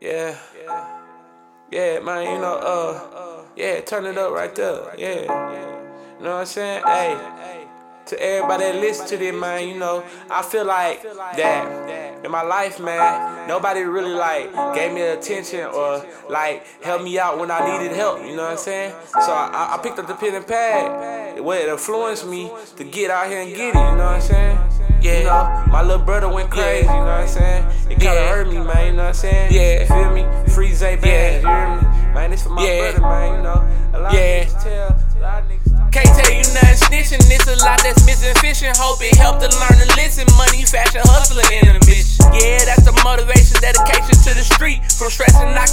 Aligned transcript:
Yeah. 0.00 0.36
Yeah, 1.70 2.00
man, 2.00 2.34
you 2.34 2.40
know, 2.40 2.54
uh, 2.56 3.44
yeah, 3.56 3.80
turn 3.80 4.06
it 4.06 4.16
up 4.16 4.32
right 4.32 4.54
there. 4.54 4.94
Yeah. 4.96 5.20
You 6.18 6.24
know 6.24 6.30
what 6.34 6.40
I'm 6.40 6.46
saying? 6.46 6.82
Hey, 6.86 7.66
to 8.06 8.22
everybody 8.22 8.64
that 8.64 8.76
listen 8.76 9.06
to 9.08 9.16
this, 9.16 9.34
man, 9.34 9.68
you 9.68 9.76
know, 9.76 10.04
I 10.30 10.42
feel 10.42 10.64
like 10.64 11.02
that 11.02 12.24
in 12.24 12.30
my 12.30 12.42
life, 12.42 12.80
man, 12.80 13.48
nobody 13.48 13.80
really 13.80 14.14
like 14.14 14.52
gave 14.74 14.92
me 14.92 15.02
attention 15.02 15.66
or 15.66 16.06
like 16.30 16.64
helped 16.82 17.04
me 17.04 17.18
out 17.18 17.38
when 17.38 17.50
I 17.50 17.78
needed 17.78 17.94
help, 17.96 18.20
you 18.24 18.36
know 18.36 18.44
what 18.44 18.52
I'm 18.52 18.58
saying? 18.58 18.94
So 19.10 19.32
I, 19.32 19.74
I 19.74 19.80
picked 19.82 19.98
up 19.98 20.06
the 20.06 20.14
pen 20.14 20.34
and 20.34 20.46
pad, 20.46 21.38
it 21.38 21.68
influenced 21.68 22.26
me 22.26 22.50
to 22.76 22.84
get 22.84 23.10
out 23.10 23.28
here 23.28 23.40
and 23.42 23.50
get 23.50 23.74
it, 23.74 23.78
you 23.78 23.96
know 23.96 23.96
what 23.96 24.14
I'm 24.14 24.20
saying? 24.22 24.87
Yeah, 25.38 25.66
my 25.70 25.82
little 25.82 26.04
brother 26.04 26.28
went 26.28 26.50
crazy, 26.50 26.82
you 26.82 26.90
know 26.90 26.98
what 26.98 27.22
I'm 27.22 27.28
saying? 27.28 27.64
It 27.90 28.00
kinda 28.00 28.14
Yeah. 28.14 28.28
hurt 28.28 28.48
me, 28.48 28.58
man, 28.58 28.86
you 28.86 28.92
know 28.92 29.02
what 29.04 29.08
I'm 29.08 29.14
saying? 29.14 29.52
Yeah. 29.52 29.80
You 29.80 29.86
feel 29.86 30.10
me? 30.10 30.26
Free 30.54 30.74
Zay 30.74 30.96
Bands, 30.96 31.06
Yeah. 31.06 31.38
you 31.38 31.46
hear 31.46 31.68
me? 31.76 32.14
Man, 32.14 32.30
this 32.30 32.42
for 32.42 32.50
my 32.50 32.62
Yeah. 32.62 32.80
brother, 32.80 33.00
man, 33.00 33.34
you 33.36 33.42
know. 33.42 33.64
A 33.94 33.98
lot 33.98 34.12
Yeah. 34.12 34.20
of 34.20 34.48
niggas 34.48 34.62
tell, 34.64 34.88
a 34.88 35.22
lot 35.22 35.42
of 35.42 35.48
niggas 35.48 35.68
Can't 35.90 36.12
tell 36.20 36.30
you 36.30 36.44
nothing 36.52 36.76
snitching, 36.84 37.30
it's 37.30 37.46
a 37.48 37.56
lot 37.64 37.82
that's 37.82 38.04
missing 38.04 38.34
fishing. 38.44 38.72
Hope 38.76 39.00
it 39.02 39.14
helped 39.16 39.40
to 39.40 39.48
learn 39.58 39.80
and 39.80 39.90
listen. 39.96 40.26
Money, 40.36 40.64
fashion, 40.64 41.00
hustling 41.04 41.48
in 41.50 41.68
a 41.70 41.80
mission. 41.86 42.28
Yeah, 42.34 42.60
that's 42.68 42.84
the 42.84 42.92
motivation, 43.04 43.56
dedication 43.60 44.14
to 44.26 44.34
the 44.36 44.44
street. 44.44 44.80
From 44.92 45.08
stressing, 45.10 45.48
I 45.56 45.64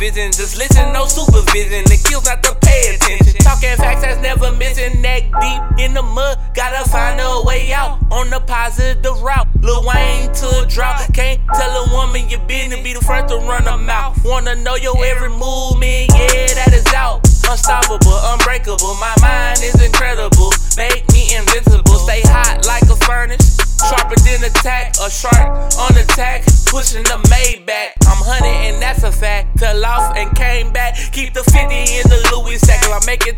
television. 0.00 0.32
Just 0.32 0.56
listen, 0.56 0.92
no 0.92 1.06
supervision. 1.06 1.84
The 1.84 2.00
kills 2.08 2.24
not 2.24 2.42
to 2.44 2.54
pay 2.62 2.94
attention. 2.94 3.34
Talking 3.40 3.76
facts 3.76 4.02
that's 4.02 4.20
never 4.20 4.52
missing. 4.52 5.00
Neck 5.00 5.24
deep 5.40 5.62
in 5.78 5.94
the 5.94 6.02
mud, 6.02 6.38
gotta 6.54 6.88
find 6.88 7.20
a 7.20 7.42
way 7.44 7.72
out 7.72 7.98
on 8.10 8.30
the 8.30 8.40
positive 8.40 9.20
route. 9.20 9.48
Lil 9.60 9.84
Wayne 9.84 10.32
to 10.32 10.46
a 10.60 10.66
drought. 10.66 11.12
Can't 11.12 11.40
tell 11.54 11.70
a 11.84 11.92
woman 11.92 12.28
your 12.28 12.40
business, 12.46 12.80
be 12.82 12.94
the 12.94 13.00
first 13.00 13.28
to 13.28 13.36
run 13.36 13.64
her 13.64 13.76
mouth. 13.76 14.18
Wanna 14.24 14.54
know 14.56 14.76
your 14.76 14.96
every 15.04 15.30
movement, 15.30 16.10
yeah, 16.16 16.48
that 16.56 16.72
is 16.72 16.86
out. 16.94 17.26
Unstoppable, 17.50 18.18
unbreakable. 18.32 18.94
My 19.00 19.14
mind 19.20 19.60
is 19.62 19.74
incredible. 19.82 20.52
Make 20.76 21.02
me 21.12 21.34
invincible. 21.34 21.98
Stay 22.06 22.22
hot 22.24 22.64
like 22.66 22.84
a 22.84 22.96
furnace. 23.04 23.58
Sharper 23.88 24.14
than 24.22 24.44
attack, 24.44 24.94
a 25.02 25.10
shark 25.10 25.50
on 25.80 25.96
attack, 25.96 26.44
pushing 26.66 27.02
the 27.04 27.18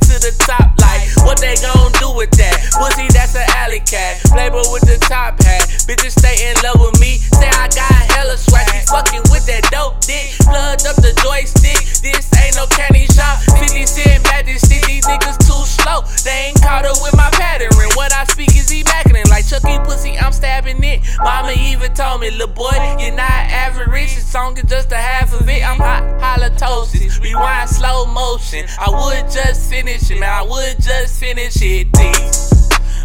to 0.01 0.15
the 0.21 0.33
top. 0.47 0.73
Like, 0.79 1.03
what 1.27 1.41
they 1.41 1.55
gon' 1.61 1.93
do 2.01 2.13
with 2.15 2.31
that? 2.39 2.57
Pussy, 2.77 3.09
that's 3.13 3.35
an 3.35 3.47
alley 3.61 3.81
cat. 3.81 4.21
Playboy 4.31 4.65
with 4.73 4.87
the 4.89 4.99
top 5.09 5.41
hat. 5.43 5.69
Bitches 5.85 6.17
stay 6.17 6.37
in 6.49 6.57
love 6.63 6.81
with 6.81 6.97
me. 7.01 7.19
Say 7.19 7.49
I 7.49 7.69
got 7.73 7.93
hella 8.15 8.37
swag. 8.37 8.69
She 8.71 8.81
fucking 8.87 9.25
with 9.31 9.45
that 9.47 9.69
dope 9.71 10.01
dick. 10.01 10.33
Plugged 10.47 10.87
up 10.87 10.97
the 11.03 11.13
joystick. 11.21 11.81
This 12.01 12.27
ain't 12.39 12.57
no 12.57 12.67
candy 12.67 13.07
shop. 13.13 13.43
50 13.59 13.87
cent 13.87 14.25
majesty. 14.25 14.81
These 14.87 15.07
niggas 15.07 15.39
too 15.45 15.63
slow. 15.67 16.03
They 16.25 16.53
ain't 16.53 16.61
caught 16.63 16.87
up 16.87 16.97
with 17.03 17.17
my 17.17 17.31
pattern. 17.35 17.71
What 17.95 18.13
I 18.13 18.25
speak 18.25 18.55
is 18.57 18.71
immaculate. 18.71 19.29
Like 19.29 19.47
Chucky 19.47 19.79
pussy, 19.85 20.19
I'm 20.19 20.33
stabbing 20.33 20.83
it. 20.83 21.03
Mama 21.23 21.53
even 21.53 21.93
told 21.95 22.21
me, 22.21 22.31
little 22.31 22.49
boy, 22.49 22.73
you're 22.99 23.15
not 23.15 23.31
average. 23.31 24.15
This 24.15 24.27
song 24.27 24.57
is 24.57 24.65
just 24.65 24.93
a 24.93 24.97
half 24.97 25.33
of 25.39 25.49
it. 25.49 25.63
I'm 25.63 25.79
hot, 25.79 26.03
halitosis. 26.21 27.21
Rewind 27.21 27.62
slow 28.03 28.13
motion. 28.13 28.67
I 28.79 28.91
would 28.91 29.31
just 29.31 29.71
finish 29.71 30.11
it, 30.11 30.19
man. 30.19 30.31
I 30.31 30.43
would 30.43 30.81
just 30.81 31.19
finish 31.21 31.57
it. 31.63 31.93
These. 31.93 32.53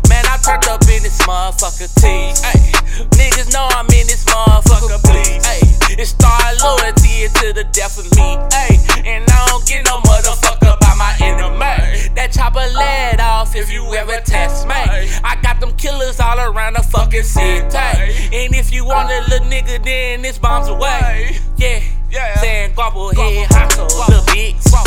Man, 0.09 0.23
I 0.25 0.37
turned 0.43 0.65
up 0.67 0.81
in 0.83 1.03
this 1.03 1.21
motherfucker 1.23 1.89
tease. 1.99 2.41
Ay, 2.43 2.71
niggas 3.17 3.51
know 3.53 3.67
I'm 3.71 3.85
in 3.87 4.07
this 4.07 4.23
motherfucker, 4.25 5.01
please. 5.03 5.43
Ay, 5.45 5.59
it's 5.99 6.11
star 6.11 6.39
loyalty 6.63 7.27
to 7.27 7.53
the 7.53 7.65
death 7.71 7.99
of 7.99 8.05
me. 8.15 8.37
Ay, 8.53 8.77
and 9.05 9.25
I 9.29 9.47
don't 9.47 9.65
get 9.67 9.85
no 9.85 9.99
motherfucker 10.01 10.79
by 10.79 10.93
my 10.95 11.13
enemy. 11.19 12.09
That 12.15 12.31
chopper 12.31 12.63
let 12.73 13.19
off 13.19 13.55
if 13.55 13.71
you 13.71 13.83
ever 13.95 14.19
test 14.25 14.67
me. 14.67 14.73
I 14.75 15.37
got 15.41 15.59
them 15.59 15.73
killers 15.75 16.19
all 16.19 16.39
around 16.39 16.77
the 16.77 16.83
fucking 16.83 17.23
city. 17.23 17.77
And 17.77 18.55
if 18.55 18.71
you 18.71 18.85
want 18.85 19.09
a 19.11 19.29
little 19.29 19.47
nigga, 19.47 19.83
then 19.83 20.21
this 20.21 20.37
bombs 20.37 20.67
away. 20.69 21.37
Yeah, 21.57 21.81
Yeah. 22.09 22.39
saying 22.39 22.73
guapo 22.75 23.09
head, 23.13 23.47
hot 23.51 23.77
little 23.77 24.23
bitch. 24.23 24.86